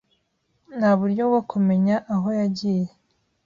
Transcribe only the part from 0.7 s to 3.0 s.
Nta buryo bwo kumenya aho yagiye